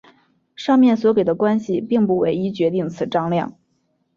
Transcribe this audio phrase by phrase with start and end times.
[0.55, 3.53] 上面所给的关系并不唯一决定此张量。